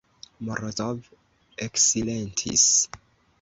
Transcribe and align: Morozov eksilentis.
Morozov 0.47 1.09
eksilentis. 1.67 2.67